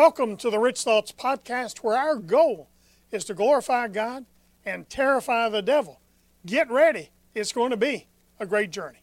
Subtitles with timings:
[0.00, 2.70] Welcome to the Rich Thoughts Podcast, where our goal
[3.12, 4.24] is to glorify God
[4.64, 6.00] and terrify the devil.
[6.46, 8.06] Get ready, it's going to be
[8.38, 9.00] a great journey.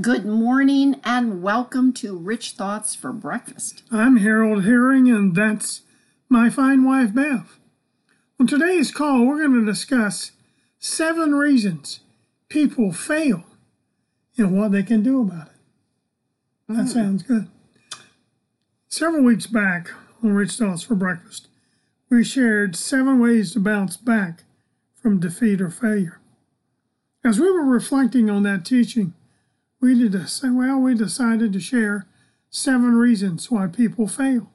[0.00, 3.82] Good morning and welcome to Rich Thoughts for Breakfast.
[3.90, 5.82] I'm Harold Herring, and that's
[6.28, 7.58] my fine wife, Beth.
[8.38, 10.30] On today's call, we're going to discuss
[10.78, 11.98] seven reasons
[12.48, 13.42] people fail
[14.38, 15.52] and what they can do about it.
[16.68, 16.88] That mm.
[16.88, 17.48] sounds good.
[18.88, 19.90] Several weeks back
[20.22, 21.48] on Rich Thoughts for Breakfast,
[22.08, 24.44] we shared seven ways to bounce back
[24.94, 26.20] from defeat or failure.
[27.24, 29.12] As we were reflecting on that teaching,
[29.80, 32.06] we did say, well, we decided to share
[32.48, 34.52] seven reasons why people fail.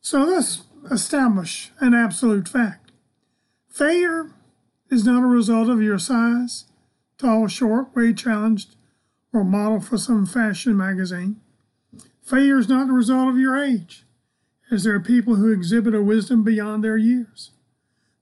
[0.00, 2.90] So let's establish an absolute fact.
[3.68, 4.32] Failure
[4.90, 6.64] is not a result of your size,
[7.16, 8.74] tall, short, weight challenged,
[9.32, 11.40] or model for some fashion magazine.
[12.30, 14.04] Failure is not the result of your age,
[14.70, 17.50] as there are people who exhibit a wisdom beyond their years.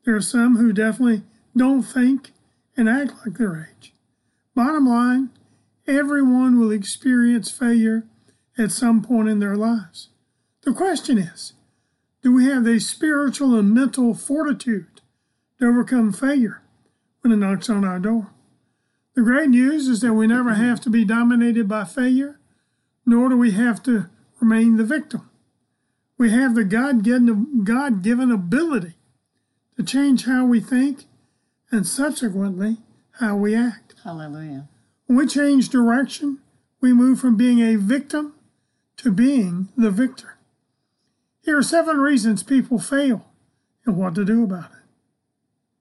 [0.07, 1.25] There are some who definitely
[1.55, 2.33] don't think
[2.75, 3.93] and act like their age.
[4.55, 5.29] Bottom line,
[5.87, 8.07] everyone will experience failure
[8.57, 10.09] at some point in their lives.
[10.63, 11.53] The question is
[12.23, 15.03] do we have the spiritual and mental fortitude
[15.59, 16.63] to overcome failure
[17.21, 18.31] when it knocks on our door?
[19.15, 22.39] The great news is that we never have to be dominated by failure
[23.09, 24.05] nor do we have to
[24.39, 25.31] remain the victim.
[26.19, 28.95] We have the God given ability
[29.77, 31.07] to change how we think
[31.71, 32.77] and subsequently
[33.13, 33.95] how we act.
[34.05, 34.69] Hallelujah.
[35.07, 36.41] When we change direction,
[36.83, 38.35] we move from being a victim
[38.99, 40.37] to being the victor.
[41.41, 43.25] Here are seven reasons people fail
[43.87, 44.77] and what to do about it.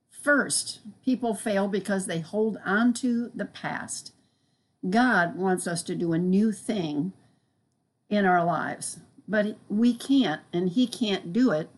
[0.09, 4.13] First, people fail because they hold on to the past.
[4.87, 7.13] God wants us to do a new thing
[8.09, 11.69] in our lives, but we can't, and He can't do it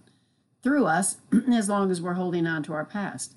[0.61, 1.17] through us
[1.51, 3.35] as long as we're holding on to our past.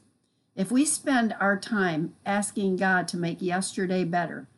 [0.54, 4.48] If we spend our time asking God to make yesterday better,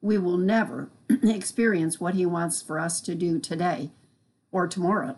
[0.00, 0.90] we will never
[1.22, 3.90] experience what He wants for us to do today
[4.50, 5.16] or tomorrow.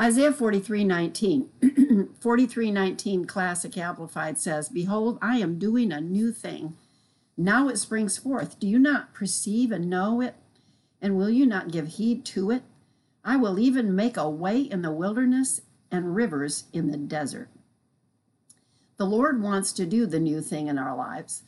[0.00, 6.76] Isaiah 43 19, 43 19 Classic Amplified says, Behold, I am doing a new thing.
[7.42, 8.60] Now it springs forth.
[8.60, 10.36] Do you not perceive and know it?
[11.00, 12.62] And will you not give heed to it?
[13.24, 15.60] I will even make a way in the wilderness
[15.90, 17.48] and rivers in the desert.
[18.96, 21.42] The Lord wants to do the new thing in our lives.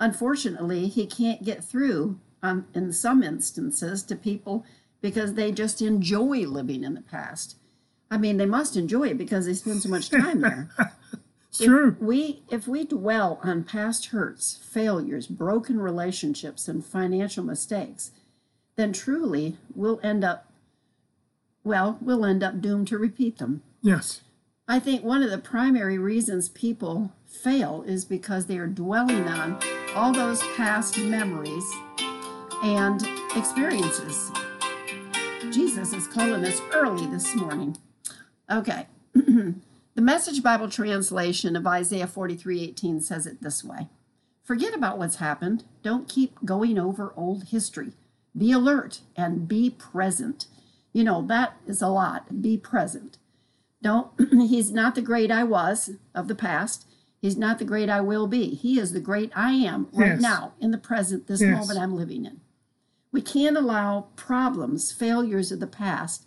[0.00, 4.64] Unfortunately, He can't get through um, in some instances to people
[5.00, 7.56] because they just enjoy living in the past.
[8.10, 10.70] I mean, they must enjoy it because they spend so much time there.
[11.50, 11.88] It's true.
[11.88, 18.12] If we if we dwell on past hurts, failures, broken relationships, and financial mistakes,
[18.76, 20.52] then truly we'll end up
[21.64, 23.62] well, we'll end up doomed to repeat them.
[23.82, 24.20] Yes.
[24.68, 29.60] I think one of the primary reasons people fail is because they are dwelling on
[29.96, 31.68] all those past memories
[32.62, 33.02] and
[33.34, 34.30] experiences.
[35.50, 37.76] Jesus is calling us early this morning.
[38.48, 38.86] Okay.
[39.94, 43.88] The Message Bible translation of Isaiah 43:18 says it this way.
[44.42, 45.64] Forget about what's happened.
[45.82, 47.92] Don't keep going over old history.
[48.36, 50.46] Be alert and be present.
[50.92, 52.40] You know, that is a lot.
[52.40, 53.18] Be present.
[53.82, 56.86] Don't he's not the great I was of the past.
[57.20, 58.54] He's not the great I will be.
[58.54, 60.20] He is the great I am right yes.
[60.20, 61.50] now in the present, this yes.
[61.50, 62.40] moment I'm living in.
[63.12, 66.26] We can't allow problems, failures of the past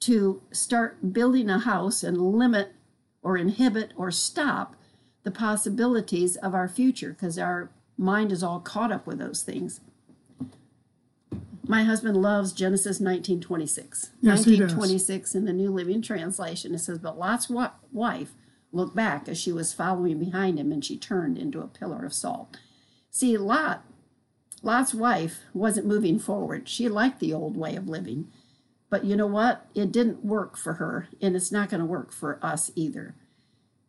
[0.00, 2.72] to start building a house and limit
[3.26, 4.76] or inhibit or stop
[5.24, 9.80] the possibilities of our future because our mind is all caught up with those things.
[11.66, 14.10] My husband loves Genesis 1926.
[14.20, 16.72] Yes, 1926 in the New Living Translation.
[16.72, 18.34] It says, But Lot's wife
[18.70, 22.14] looked back as she was following behind him and she turned into a pillar of
[22.14, 22.56] salt.
[23.10, 23.82] See, Lot,
[24.62, 26.68] Lot's wife wasn't moving forward.
[26.68, 28.28] She liked the old way of living.
[28.88, 29.66] But you know what?
[29.74, 33.14] It didn't work for her, and it's not going to work for us either.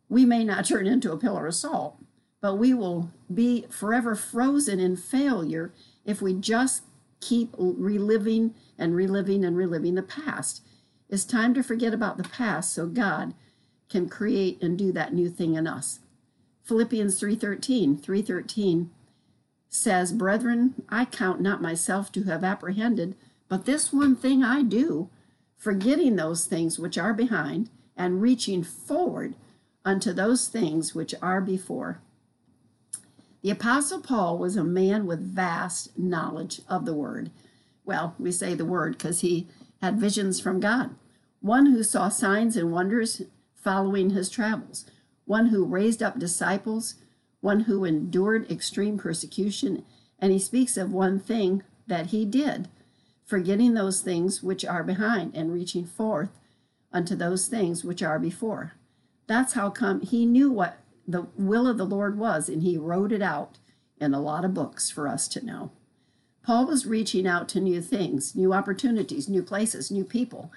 [0.08, 1.98] We may not turn into a pillar of salt,
[2.40, 5.72] but we will be forever frozen in failure
[6.04, 6.82] if we just
[7.20, 10.62] keep reliving and reliving and reliving the past.
[11.08, 13.34] It's time to forget about the past so God
[13.88, 16.00] can create and do that new thing in us.
[16.62, 18.90] Philippians 3:13, 3:13
[19.70, 23.16] says, "Brethren, I count not myself to have apprehended,
[23.48, 25.08] but this one thing I do,
[25.56, 29.34] forgetting those things which are behind and reaching forward
[29.84, 32.00] unto those things which are before.
[33.42, 37.30] The Apostle Paul was a man with vast knowledge of the Word.
[37.84, 39.46] Well, we say the Word because he
[39.80, 40.94] had visions from God,
[41.40, 43.22] one who saw signs and wonders
[43.54, 44.84] following his travels,
[45.24, 46.96] one who raised up disciples,
[47.40, 49.84] one who endured extreme persecution,
[50.18, 52.68] and he speaks of one thing that he did,
[53.28, 56.30] forgetting those things which are behind and reaching forth
[56.90, 58.72] unto those things which are before.
[59.26, 63.12] That's how come he knew what the will of the Lord was, and he wrote
[63.12, 63.58] it out
[64.00, 65.72] in a lot of books for us to know.
[66.42, 70.50] Paul was reaching out to new things, new opportunities, new places, new people.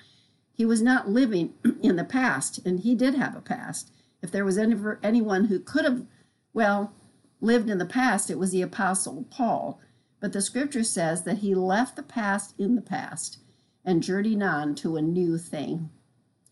[0.53, 3.91] He was not living in the past, and he did have a past.
[4.21, 6.05] If there was any, anyone who could have,
[6.53, 6.93] well,
[7.41, 9.81] lived in the past, it was the Apostle Paul.
[10.21, 13.39] But the scripture says that he left the past in the past
[13.83, 15.89] and journeyed on to a new thing.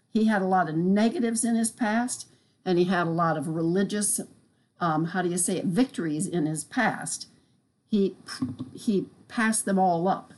[0.09, 2.27] He had a lot of negatives in his past,
[2.65, 4.19] and he had a lot of religious,
[4.81, 7.27] um, how do you say it, victories in his past.
[7.87, 8.15] He
[8.73, 10.33] he passed them all up.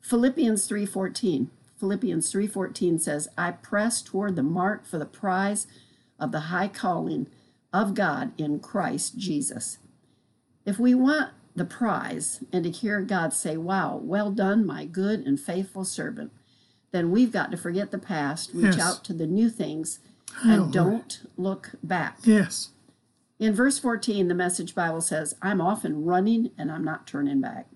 [0.00, 1.50] Philippians 3:14.
[1.76, 5.66] Philippians 3:14 says, "I press toward the mark for the prize
[6.20, 7.26] of the high calling
[7.72, 9.78] of God in Christ Jesus."
[10.64, 15.20] If we want the prize and to hear God say, Wow, well done, my good
[15.26, 16.32] and faithful servant,
[16.90, 18.80] then we've got to forget the past, reach Yes.
[18.80, 19.98] out to the new things,
[20.42, 20.62] Hallelujah.
[20.64, 22.18] and don't look back.
[22.24, 22.70] Yes.
[23.38, 27.66] In verse 14, the message Bible says, I'm often running and I'm not turning back.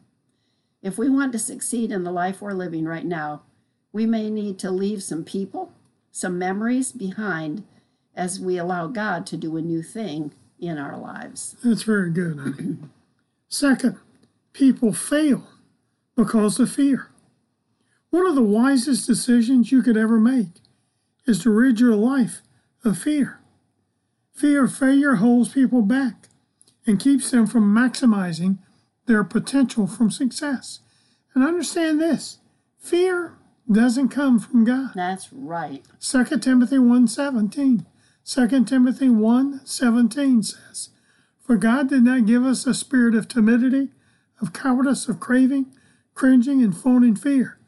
[0.83, 3.43] If we want to succeed in the life we're living right now,
[3.93, 5.73] we may need to leave some people,
[6.11, 7.63] some memories behind
[8.17, 11.57] as we allow God to do a new thing in our lives.
[11.63, 12.79] That's very good.
[13.53, 13.99] Second,
[14.55, 15.47] people fail
[16.17, 17.11] because of fear.
[18.09, 20.63] One of the wisest decisions you could ever make
[21.27, 22.41] is to rid your life
[22.83, 23.41] of fear.
[24.33, 26.29] Fear of failure holds people back
[26.87, 28.57] and keeps them from maximizing
[29.05, 30.81] their potential from success.
[31.35, 32.39] And understand this
[32.79, 33.35] fear
[33.71, 34.93] doesn't come from God.
[34.95, 35.85] That's right.
[36.01, 37.85] 2 Timothy 1.17.
[38.25, 40.89] 2 Timothy 1.17 says,
[41.53, 43.91] For God did not give us a spirit of timidity,
[44.41, 45.67] of cowardice, of craving,
[46.15, 47.59] cringing, and phoning fear,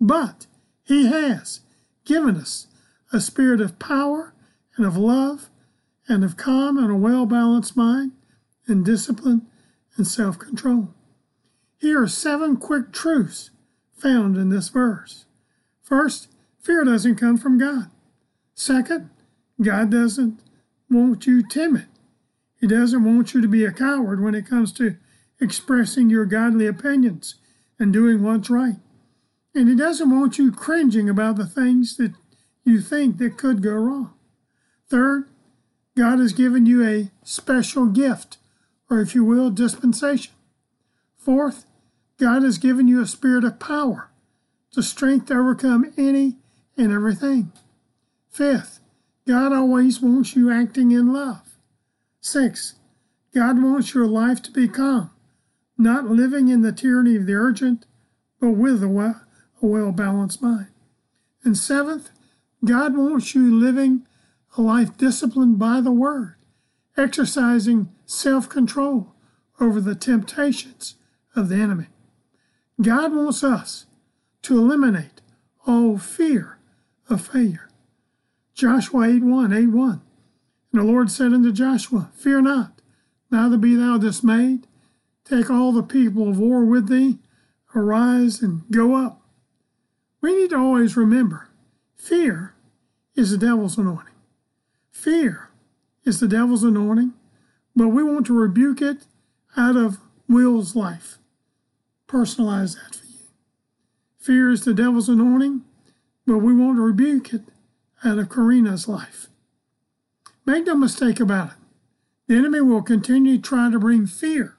[0.00, 0.46] but
[0.84, 1.58] He has
[2.04, 2.68] given us
[3.12, 4.32] a spirit of power
[4.76, 5.50] and of love
[6.06, 8.12] and of calm and a well balanced mind
[8.68, 9.48] and discipline
[9.96, 10.94] and self control.
[11.80, 13.50] Here are seven quick truths
[13.92, 15.24] found in this verse.
[15.82, 16.28] First,
[16.60, 17.90] fear doesn't come from God.
[18.54, 19.10] Second,
[19.60, 20.38] God doesn't
[20.88, 21.88] want you timid.
[22.62, 24.96] He doesn't want you to be a coward when it comes to
[25.40, 27.34] expressing your godly opinions
[27.76, 28.76] and doing what's right.
[29.52, 32.14] And He doesn't want you cringing about the things that
[32.64, 34.14] you think that could go wrong.
[34.88, 35.28] Third,
[35.96, 38.38] God has given you a special gift,
[38.88, 40.32] or if you will, dispensation.
[41.16, 41.66] Fourth,
[42.16, 44.12] God has given you a spirit of power,
[44.72, 46.36] the strength to overcome any
[46.76, 47.50] and everything.
[48.30, 48.78] Fifth,
[49.26, 51.51] God always wants you acting in love.
[52.24, 52.78] Sixth,
[53.34, 55.10] God wants your life to be calm,
[55.76, 57.84] not living in the tyranny of the urgent,
[58.40, 59.22] but with a well,
[59.60, 60.68] a well balanced mind.
[61.42, 62.10] And seventh,
[62.64, 64.06] God wants you living
[64.56, 66.36] a life disciplined by the Word,
[66.96, 69.16] exercising self control
[69.58, 70.94] over the temptations
[71.34, 71.88] of the enemy.
[72.80, 73.86] God wants us
[74.42, 75.22] to eliminate
[75.66, 76.58] all fear
[77.08, 77.68] of failure.
[78.54, 80.02] Joshua 8 1, 8 1.
[80.72, 82.80] And the Lord said unto Joshua, Fear not,
[83.30, 84.66] neither be thou dismayed.
[85.24, 87.18] Take all the people of war with thee,
[87.74, 89.22] arise and go up.
[90.20, 91.48] We need to always remember
[91.96, 92.54] fear
[93.14, 94.14] is the devil's anointing.
[94.90, 95.50] Fear
[96.04, 97.12] is the devil's anointing,
[97.76, 99.06] but we want to rebuke it
[99.56, 99.98] out of
[100.28, 101.18] Will's life.
[102.08, 103.18] Personalize that for you.
[104.18, 105.62] Fear is the devil's anointing,
[106.26, 107.42] but we want to rebuke it
[108.04, 109.28] out of Karina's life.
[110.44, 111.56] Make no mistake about it.
[112.26, 114.56] The enemy will continue to try to bring fear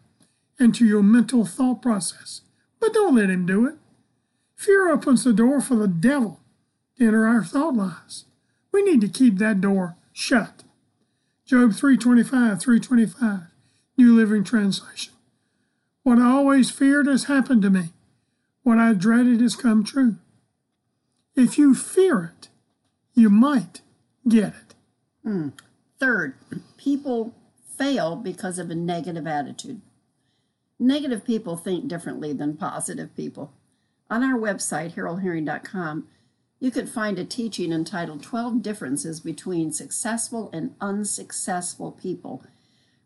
[0.59, 2.41] into your mental thought process,
[2.79, 3.75] but don't let him do it.
[4.55, 6.39] Fear opens the door for the devil
[6.97, 8.25] to enter our thought lives.
[8.71, 10.63] We need to keep that door shut.
[11.45, 13.39] Job 325, 325,
[13.97, 15.13] New Living Translation.
[16.03, 17.89] What I always feared has happened to me.
[18.63, 20.15] What I dreaded has come true.
[21.35, 22.49] If you fear it,
[23.13, 23.81] you might
[24.27, 24.75] get it.
[25.23, 25.49] Hmm.
[25.99, 26.35] Third,
[26.77, 27.35] people
[27.77, 29.81] fail because of a negative attitude.
[30.79, 33.53] Negative people think differently than positive people.
[34.09, 36.07] On our website, haroldherring.com,
[36.59, 42.43] you could find a teaching entitled 12 Differences Between Successful and Unsuccessful People.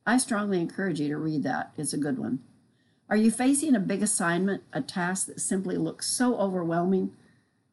[0.05, 1.71] I strongly encourage you to read that.
[1.77, 2.39] It's a good one.
[3.09, 7.13] Are you facing a big assignment, a task that simply looks so overwhelming?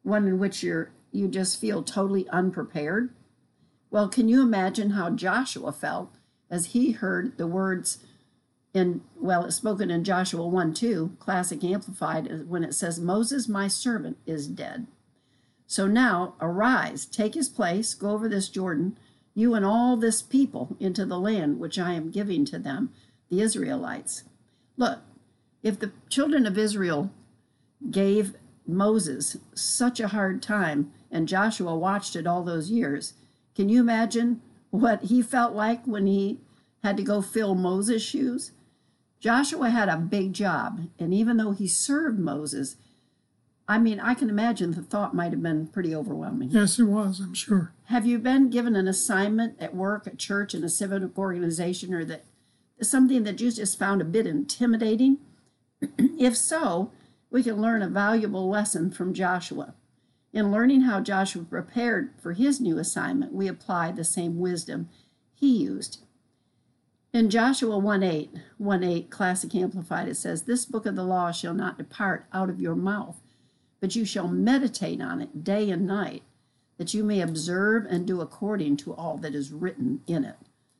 [0.04, 3.10] one in which you're you just feel totally unprepared?
[3.94, 6.16] Well, can you imagine how Joshua felt
[6.50, 7.98] as he heard the words
[8.72, 13.68] in well, it's spoken in Joshua 1 2, classic amplified, when it says, Moses, my
[13.68, 14.88] servant, is dead.
[15.68, 18.98] So now arise, take his place, go over this Jordan,
[19.32, 22.92] you and all this people, into the land which I am giving to them,
[23.30, 24.24] the Israelites.
[24.76, 25.02] Look,
[25.62, 27.12] if the children of Israel
[27.92, 28.34] gave
[28.66, 33.14] Moses such a hard time and Joshua watched it all those years,
[33.54, 36.40] can you imagine what he felt like when he
[36.82, 38.52] had to go fill Moses' shoes?
[39.20, 42.76] Joshua had a big job, and even though he served Moses,
[43.66, 46.50] I mean, I can imagine the thought might have been pretty overwhelming.
[46.50, 47.72] Yes, it was, I'm sure.
[47.84, 52.04] Have you been given an assignment at work, at church, in a civic organization, or
[52.04, 52.24] that
[52.82, 55.18] something that you just found a bit intimidating?
[55.98, 56.90] if so,
[57.30, 59.74] we can learn a valuable lesson from Joshua.
[60.34, 64.88] In learning how Joshua prepared for his new assignment, we apply the same wisdom
[65.32, 66.00] he used.
[67.12, 71.30] In Joshua 1 8, 1 8, Classic Amplified, it says, This book of the law
[71.30, 73.20] shall not depart out of your mouth,
[73.80, 76.24] but you shall meditate on it day and night,
[76.78, 80.38] that you may observe and do according to all that is written in it.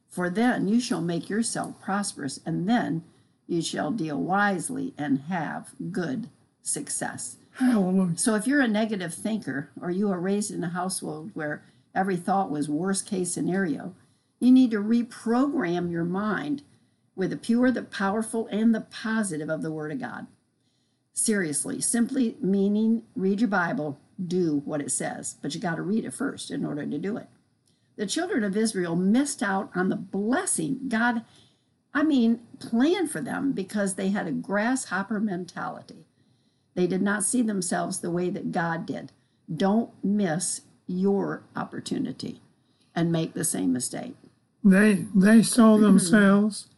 [0.09, 3.05] For then you shall make yourself prosperous, and then
[3.47, 6.29] you shall deal wisely and have good
[6.61, 7.37] success.
[8.17, 12.17] So if you're a negative thinker, or you are raised in a household where every
[12.17, 13.95] thought was worst case scenario,
[14.41, 16.63] you need to reprogram your mind
[17.17, 20.27] with the pure, the powerful, and the positive of the Word of God.
[21.13, 26.05] Seriously, simply meaning read your Bible, do what it says, but you got to read
[26.05, 27.29] it first in order to do it.
[27.97, 31.25] The children of Israel missed out on the blessing God,
[31.93, 36.05] I mean, planned for them because they had a grasshopper mentality.
[36.75, 39.13] They did not see themselves the way that God did.
[39.55, 42.41] Don't miss your opportunity
[42.95, 44.15] and make the same mistake.
[44.63, 46.69] They they saw themselves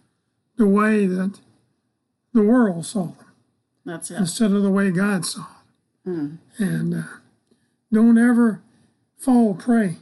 [0.56, 1.40] the way that
[2.32, 3.26] the world saw them
[3.84, 4.16] That's it.
[4.16, 5.46] instead of the way God saw
[6.04, 6.40] them.
[6.58, 7.02] And uh,
[7.92, 8.62] don't ever
[9.16, 9.96] fall prey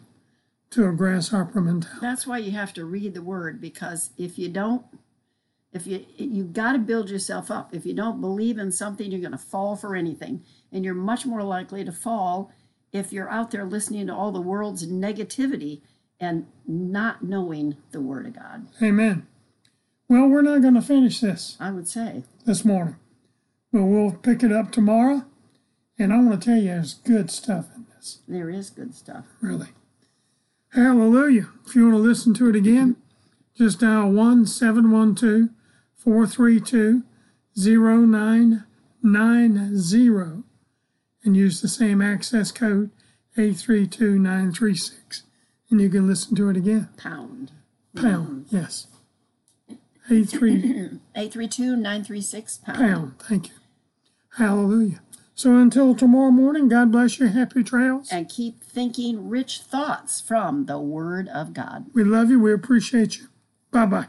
[0.71, 2.01] to a grasshopper mentality.
[2.01, 4.85] That's why you have to read the word because if you don't,
[5.75, 7.75] if you you got to build yourself up.
[7.75, 11.27] If you don't believe in something, you're going to fall for anything, and you're much
[11.27, 12.53] more likely to fall
[12.93, 15.83] if you're out there listening to all the world's negativity
[16.21, 18.69] and not knowing the word of God.
[18.81, 19.27] Amen.
[20.09, 22.23] Well, we're not going to finish this I would say.
[22.47, 22.97] this morning,
[23.73, 25.25] but we'll pick it up tomorrow.
[25.99, 28.21] And I want to tell you, there's good stuff in this.
[28.29, 29.25] There is good stuff.
[29.41, 29.69] really.
[30.73, 31.49] Hallelujah.
[31.67, 32.97] If you want to listen to it again,
[33.57, 35.51] just dial 1 712
[36.05, 37.03] 432
[37.57, 40.43] 0990
[41.25, 42.91] and use the same access code
[43.37, 45.23] 832936
[45.71, 46.89] and you can listen to it again.
[46.97, 47.51] Pound.
[47.97, 48.87] Pound, yes.
[50.11, 50.55] 83
[51.17, 52.79] 832 936 pound.
[52.79, 53.55] pound, thank you.
[54.37, 55.01] Hallelujah.
[55.35, 57.27] So until tomorrow morning, God bless you.
[57.27, 58.13] Happy trails.
[58.13, 61.87] And keep thinking rich thoughts from the word of God.
[61.93, 62.39] We love you.
[62.39, 63.29] We appreciate you.
[63.73, 64.07] Bye bye.